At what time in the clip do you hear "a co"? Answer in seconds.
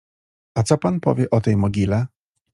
0.59-0.77